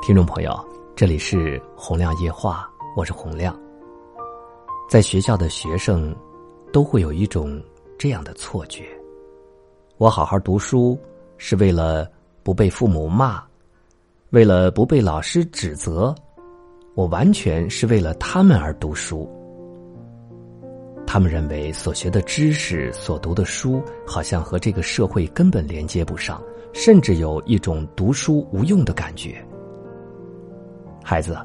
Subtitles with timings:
[0.00, 0.56] 听众朋友，
[0.96, 3.54] 这里是洪亮夜话，我是洪亮。
[4.88, 6.14] 在学校的学生，
[6.72, 7.60] 都会有一种
[7.98, 8.84] 这样的错觉：
[9.98, 10.98] 我好好读书
[11.36, 12.10] 是为了
[12.42, 13.42] 不被父母骂，
[14.30, 16.14] 为了不被老师指责，
[16.94, 19.28] 我完全是为了他们而读书。
[21.06, 26.42] 他们认为所学的知识、所读的书，好像和这个社会根本连接不上，
[26.72, 29.44] 甚至有一种读书无用的感觉。
[31.10, 31.38] 孩子，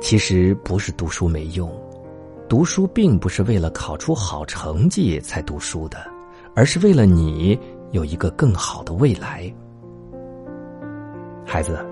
[0.00, 1.68] 其实不是读书没用，
[2.48, 5.98] 读书并不是为了考出好成绩才读书的，
[6.54, 7.58] 而是为了你
[7.90, 9.52] 有一个更好的未来。
[11.44, 11.84] 孩子，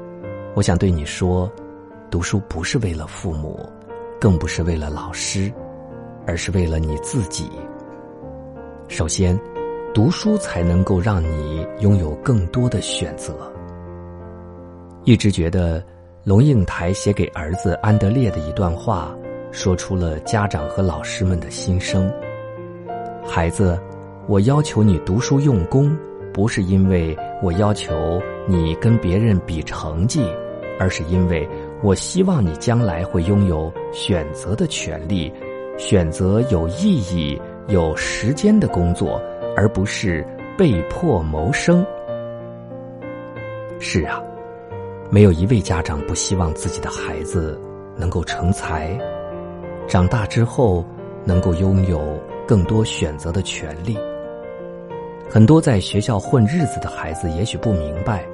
[0.55, 1.51] 我想对你说，
[2.09, 3.69] 读书不是为了父母，
[4.21, 5.53] 更不是为了老师，
[6.25, 7.51] 而是为了你自己。
[8.87, 9.37] 首先，
[9.93, 13.53] 读书才能够让你拥有更多的选择。
[15.03, 15.85] 一直觉得。
[16.27, 19.17] 龙应台写给儿子安德烈的一段话，
[19.53, 22.13] 说出了家长和老师们的心声。
[23.25, 23.79] 孩子，
[24.27, 25.97] 我要求你读书用功，
[26.35, 30.21] 不是因为我要求你跟别人比成绩，
[30.81, 31.49] 而是因为
[31.81, 35.33] 我希望你将来会拥有选择的权利，
[35.79, 39.23] 选择有意义、有时间的工作，
[39.57, 40.27] 而不是
[40.59, 41.87] 被迫谋生。
[43.79, 44.21] 是啊。
[45.11, 47.59] 没有一位家长不希望自己的孩子
[47.97, 48.99] 能够成才，
[49.87, 50.85] 长大之后
[51.25, 53.97] 能够拥有更多选择的权利。
[55.31, 58.27] 很多在学校混日子的孩子也许不明白，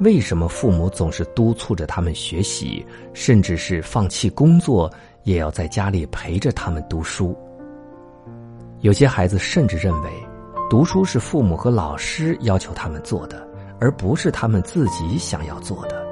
[0.00, 2.84] 为什么父母总是督促着他们学习，
[3.14, 4.90] 甚至是放弃工作
[5.24, 7.36] 也要在家里陪着他们读书。
[8.80, 10.10] 有些孩子甚至认为，
[10.70, 13.46] 读书是父母和老师要求他们做的，
[13.80, 16.07] 而不是他们自己想要做的。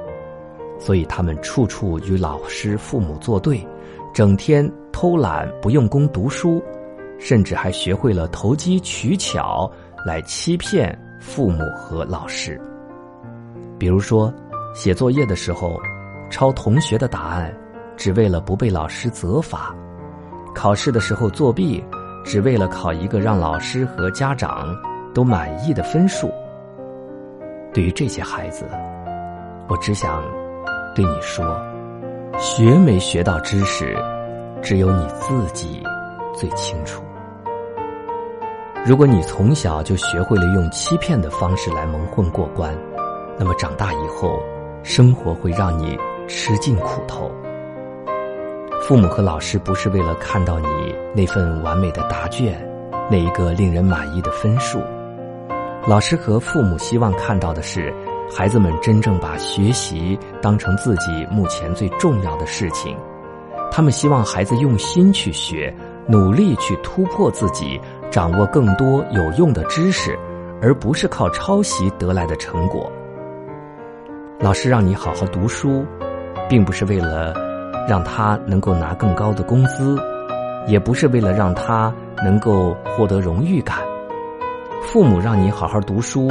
[0.78, 3.66] 所以他们处处与老师、父母作对，
[4.14, 6.62] 整天偷懒不用功读书，
[7.18, 9.70] 甚至还学会了投机取巧
[10.04, 12.60] 来欺骗父母和老师。
[13.78, 14.32] 比如说，
[14.74, 15.80] 写作业的时候
[16.30, 17.54] 抄同学的答案，
[17.96, 19.74] 只为了不被老师责罚；
[20.54, 21.82] 考试的时候作弊，
[22.24, 24.76] 只为了考一个让老师和家长
[25.14, 26.30] 都满意的分数。
[27.72, 28.66] 对于这些孩子，
[29.68, 30.22] 我只想。
[30.96, 31.44] 对你说，
[32.38, 33.94] 学没学到知识，
[34.62, 35.82] 只有你自己
[36.34, 37.02] 最清楚。
[38.82, 42.74] 如果你从小就学会了用欺骗的方式来蒙混过关，
[43.38, 44.40] 那么长大以后，
[44.82, 47.30] 生活会让你吃尽苦头。
[48.80, 52.58] 父母和老师不是为了看到你那份完美的答卷，
[53.10, 54.80] 那一个令人满意的分数，
[55.86, 57.92] 老师和父母希望看到的是。
[58.28, 62.96] 孩子们真正把学习当成自己目前最重要的事情，
[63.70, 65.72] 他们希望孩子用心去学，
[66.08, 70.18] 努力去突破自己，掌握更多有用的知识，
[70.60, 72.90] 而不是靠抄袭得来的成果。
[74.40, 75.86] 老师让你好好读书，
[76.48, 77.32] 并不是为了
[77.88, 79.96] 让他能够拿更高的工资，
[80.66, 81.94] 也不是为了让他
[82.24, 83.78] 能够获得荣誉感。
[84.82, 86.28] 父母让你好好读书。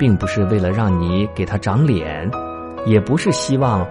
[0.00, 2.26] 并不是为了让你给他长脸，
[2.86, 3.86] 也不是希望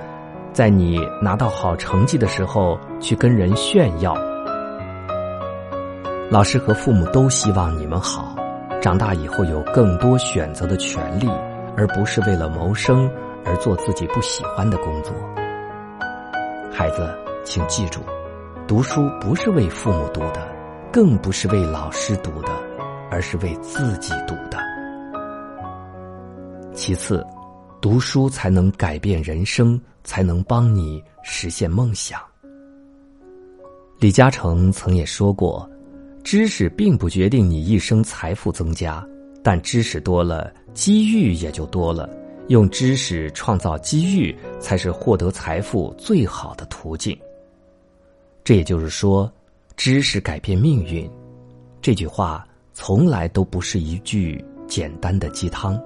[0.52, 4.16] 在你拿到好成绩的时候去跟人炫耀。
[6.32, 8.36] 老师和父母都希望你们好，
[8.82, 11.30] 长大以后有更多选择的权利，
[11.78, 13.08] 而不是为了谋生
[13.46, 15.14] 而做自己不喜欢的工作。
[16.72, 17.08] 孩子，
[17.44, 18.02] 请记住，
[18.68, 20.42] 读书不是为父母读的，
[20.92, 22.50] 更不是为老师读的，
[23.12, 24.69] 而是为自己读的。
[26.80, 27.28] 其次，
[27.82, 32.22] 读书才能改变人生，才能帮你实现梦想。
[34.00, 35.70] 李嘉诚曾也说过
[36.24, 39.06] ：“知识并不决定你一生财富增加，
[39.44, 42.10] 但知识多了，机遇也就多了。
[42.48, 47.16] 用知识创造机遇，才是获得财富最好的途径。”
[48.42, 49.30] 这也就是说，
[49.76, 51.12] 知识改变命运。
[51.82, 55.78] 这句话从来都不是一句简单的鸡汤。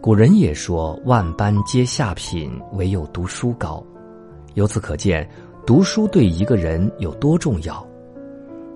[0.00, 3.84] 古人也说：“万般皆下品，唯有读书高。”
[4.54, 5.28] 由此可见，
[5.66, 7.84] 读书对一个人有多重要。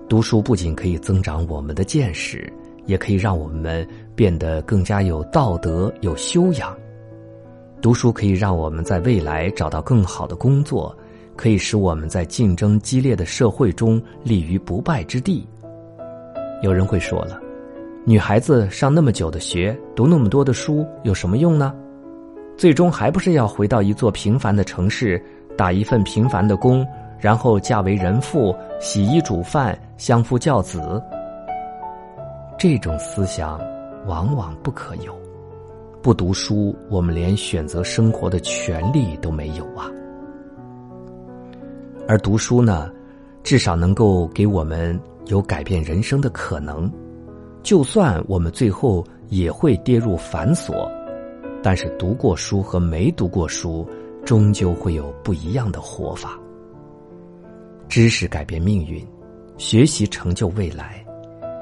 [0.09, 2.51] 读书不仅可以增长我们的见识，
[2.85, 6.75] 也可以让我们变得更加有道德、有修养。
[7.81, 10.95] 读书可以让我们在未来找到更好的工作，
[11.37, 15.47] 可以使我们在竞争激烈的社会中立于不败之地。
[16.61, 17.39] 有人会说了。
[18.03, 21.71] 女孩子上那么久的学，读那么多的书有什么用呢？
[22.57, 25.23] 最终还不是要回到一座平凡的城市，
[25.55, 26.85] 打一份平凡的工，
[27.19, 31.01] 然后嫁为人妇，洗衣煮饭，相夫教子。
[32.57, 33.61] 这种思想
[34.07, 35.15] 往往不可有。
[36.01, 39.85] 不读书，我们连选择生活的权利都没有啊。
[42.07, 42.89] 而读书呢，
[43.43, 46.91] 至少能够给我们有改变人生的可能。
[47.63, 50.89] 就算我们最后也会跌入繁琐，
[51.61, 53.87] 但是读过书和没读过书，
[54.25, 56.37] 终究会有不一样的活法。
[57.87, 59.05] 知识改变命运，
[59.57, 61.05] 学习成就未来。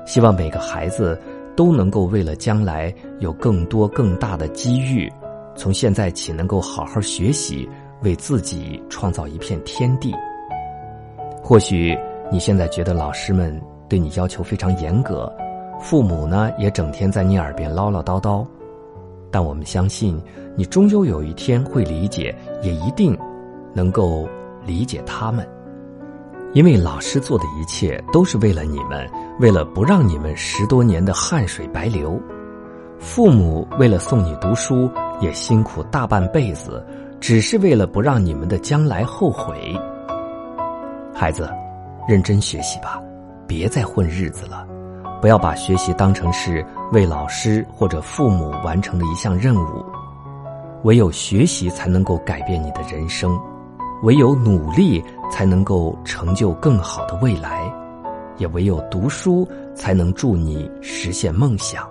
[0.06, 1.20] 希望每个孩子
[1.56, 5.12] 都能够为了将来有更多更大的机遇，
[5.56, 7.68] 从现在起能够好好学习，
[8.02, 10.14] 为自己创造一片天地。
[11.44, 11.98] 或许
[12.32, 13.60] 你现在觉得老师们
[13.90, 15.32] 对你要求非常严格。
[15.80, 18.46] 父母呢，也整天在你耳边唠唠叨叨，
[19.32, 20.22] 但我们相信，
[20.56, 23.18] 你终究有一天会理解，也一定
[23.74, 24.28] 能够
[24.66, 25.48] 理解他们，
[26.54, 29.10] 因为老师做的一切都是为了你们，
[29.40, 32.20] 为了不让你们十多年的汗水白流；
[33.00, 34.90] 父母为了送你读书，
[35.22, 36.86] 也辛苦大半辈子，
[37.22, 39.80] 只是为了不让你们的将来后悔。
[41.14, 41.50] 孩子，
[42.08, 43.02] 认真学习吧，
[43.48, 44.68] 别再混日子了。
[45.22, 49.86] 不要把学习当成是为老师或者父母完成的一项任务，
[50.84, 53.38] 唯有学习才能够改变你的人生，
[54.04, 57.62] 唯有努力才能够成就更好的未来，
[58.38, 59.46] 也唯有读书
[59.76, 61.86] 才能助你实现梦想。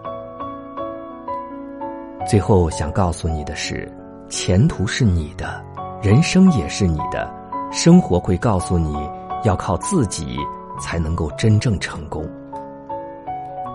[2.27, 3.91] 最后想告诉你的是，
[4.29, 5.63] 前途是你的，
[6.03, 7.31] 人生也是你的，
[7.71, 8.97] 生活会告诉你
[9.45, 10.37] 要靠自己
[10.81, 12.27] 才能够真正成功。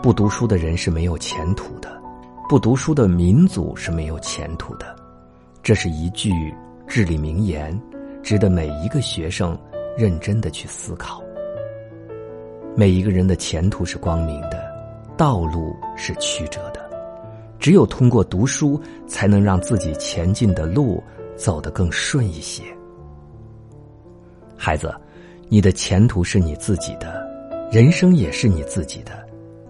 [0.04, 1.98] 不读书的人是没有前途的，
[2.50, 4.94] 不读书的民族是没有前途的，
[5.64, 6.30] 这是一句
[6.86, 7.82] 至理名言，
[8.22, 9.58] 值得每一个学生
[9.98, 11.24] 认真的去思考。
[12.76, 14.62] 每一个人的前途是光明的，
[15.16, 16.82] 道路是曲折的，
[17.58, 18.78] 只有通过读书，
[19.08, 21.02] 才能让自己前进的路
[21.38, 22.62] 走得更顺一些。
[24.58, 24.94] 孩子，
[25.48, 27.26] 你的前途是你自己的，
[27.72, 29.24] 人生也是你自己的。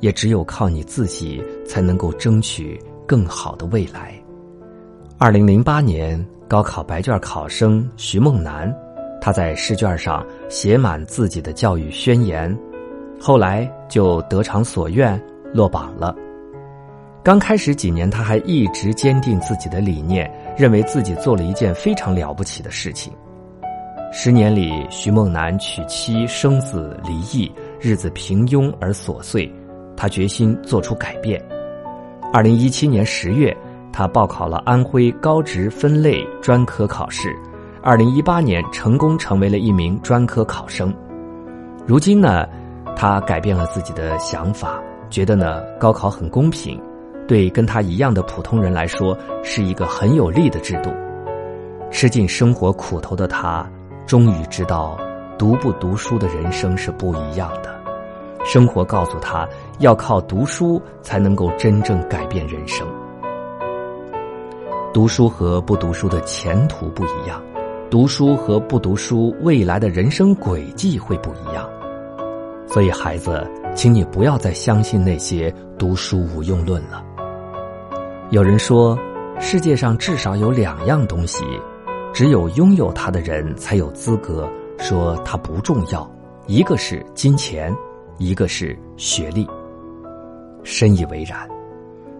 [0.03, 2.77] 也只有靠你自己，才能够争取
[3.07, 4.13] 更好的未来。
[5.17, 8.75] 二零零八年高考白卷考生徐梦楠，
[9.21, 12.53] 他在试卷上写满自己的教育宣言，
[13.17, 15.17] 后来就得偿所愿
[15.53, 16.13] 落榜了。
[17.23, 23.13] 刚开始几年，他还一直坚定自己的理念，认为自己做了一件非常了不起的事情。
[24.11, 29.49] 十年里，徐梦楠娶妻生子离异，日子平庸而琐碎。
[29.95, 31.43] 他决心做出改变。
[32.31, 33.55] 二零一七年十月，
[33.91, 37.33] 他报考了安徽高职分类专科考试。
[37.81, 40.93] 二零一八年，成功成为了一名专科考生。
[41.85, 42.47] 如今呢，
[42.95, 46.81] 他改变了自己的想法，觉得呢高考很公平，
[47.27, 50.89] 对跟他一样的普通人来说是一个很有利的制度。
[51.91, 53.69] 吃尽生活苦头的他，
[54.07, 54.97] 终于知道，
[55.37, 57.82] 读不读书的人生是不一样的。
[58.43, 59.47] 生活告诉他，
[59.79, 62.85] 要靠读书才能够真正改变人生。
[64.93, 67.41] 读书和不读书的前途不一样，
[67.89, 71.67] 读书和不读书未来的人生轨迹会不一样。
[72.67, 77.03] 所以，孩子，请你不要再相信那些读书无用论了。
[78.29, 78.97] 有人说，
[79.39, 81.43] 世界上至少有两样东西，
[82.13, 86.09] 只有拥有它的人才有资格说它不重要，
[86.45, 87.75] 一个是金钱。
[88.23, 89.45] 一个是学历，
[90.63, 91.45] 深以为然。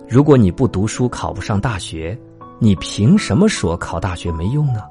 [0.10, 2.18] 如果你不读书考不上大学，
[2.60, 4.82] 你凭什么说考大学没用呢？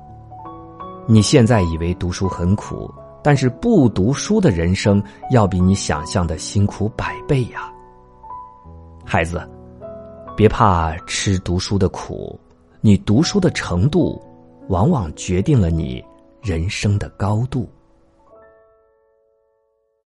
[1.06, 2.90] 你现在以为读书很苦，
[3.22, 7.70] 但是不读书的人生要比你想象的辛苦百倍呀！
[9.04, 9.46] 孩子，
[10.34, 12.40] 别怕吃读书的苦，
[12.80, 14.18] 你读书的程度，
[14.68, 16.02] 往往决定了你
[16.40, 17.68] 人生的高度。